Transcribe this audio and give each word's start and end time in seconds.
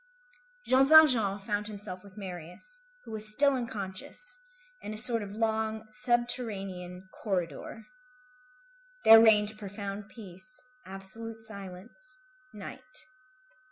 Jean 0.65 0.83
Valjean 0.87 1.37
found 1.37 1.67
himself 1.67 2.03
with 2.03 2.17
Marius, 2.17 2.79
who 3.03 3.11
was 3.11 3.31
still 3.31 3.53
unconscious, 3.53 4.39
in 4.81 4.95
a 4.95 4.97
sort 4.97 5.21
of 5.21 5.35
long, 5.35 5.85
subterranean 5.91 7.07
corridor. 7.21 7.85
There 9.05 9.21
reigned 9.21 9.59
profound 9.59 10.09
peace, 10.09 10.59
absolute 10.87 11.43
silence, 11.43 12.17
night. 12.51 13.05